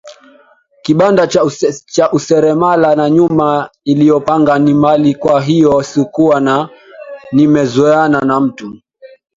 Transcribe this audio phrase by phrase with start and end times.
[0.83, 1.23] kibanda
[1.93, 6.69] cha useremala na nyumba niliyopanga ni mbali Kwa hiyo sikuwa
[7.31, 8.75] nimezoeana na mtu